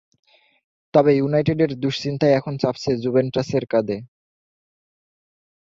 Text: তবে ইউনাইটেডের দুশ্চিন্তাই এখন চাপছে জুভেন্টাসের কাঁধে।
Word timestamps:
তবে 0.93 1.11
ইউনাইটেডের 1.15 1.71
দুশ্চিন্তাই 1.75 2.31
এখন 2.33 2.53
চাপছে 2.57 2.91
জুভেন্টাসের 3.03 3.63
কাঁধে। 3.65 3.97